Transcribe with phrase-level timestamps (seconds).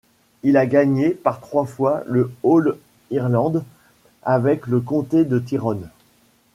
[0.41, 2.75] Il a gagné par trois fois le All
[3.11, 3.63] Ireland
[4.23, 5.89] avec le Comté de Tyrone.